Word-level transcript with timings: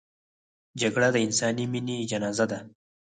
جګړه 0.81 1.07
د 1.15 1.17
انساني 1.25 1.65
مینې 1.71 1.97
جنازه 2.11 2.45
ده 2.51 2.59